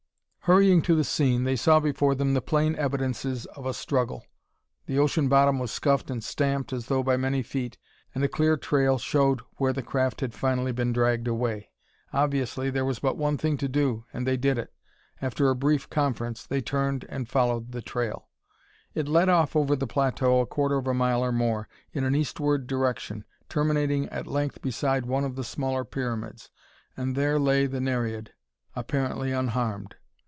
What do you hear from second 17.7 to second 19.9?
the trail. It led off over the